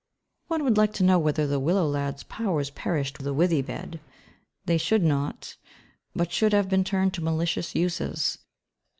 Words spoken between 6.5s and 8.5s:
have been turned to malicious uses.